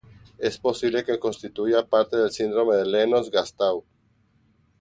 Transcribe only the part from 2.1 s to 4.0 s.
del síndrome de Lennox-Gastaut.